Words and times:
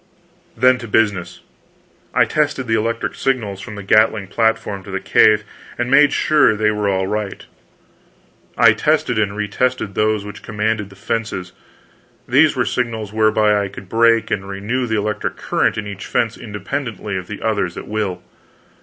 Then, 0.57 0.79
to 0.79 0.87
business. 0.87 1.41
I 2.11 2.25
tested 2.25 2.65
the 2.65 2.73
electric 2.73 3.13
signals 3.13 3.61
from 3.61 3.75
the 3.75 3.83
gatling 3.83 4.29
platform 4.29 4.81
to 4.83 4.89
the 4.89 4.99
cave, 4.99 5.43
and 5.77 5.91
made 5.91 6.11
sure 6.11 6.53
that 6.55 6.63
they 6.63 6.71
were 6.71 6.89
all 6.89 7.05
right; 7.05 7.45
I 8.57 8.73
tested 8.73 9.19
and 9.19 9.33
retested 9.33 9.93
those 9.93 10.25
which 10.25 10.41
commanded 10.41 10.89
the 10.89 10.95
fences 10.95 11.51
these 12.27 12.55
were 12.55 12.65
signals 12.65 13.13
whereby 13.13 13.63
I 13.63 13.67
could 13.67 13.89
break 13.89 14.31
and 14.31 14.49
renew 14.49 14.87
the 14.87 14.97
electric 14.97 15.35
current 15.37 15.77
in 15.77 15.85
each 15.85 16.07
fence 16.07 16.35
independently 16.35 17.15
of 17.15 17.27
the 17.27 17.43
others 17.43 17.77
at 17.77 17.87
will. 17.87 18.23